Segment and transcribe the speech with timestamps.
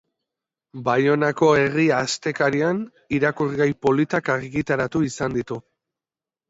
[0.87, 2.81] Baionako "Herria" astekarian
[3.19, 5.65] irakurgai politak argitaratu izan ditu.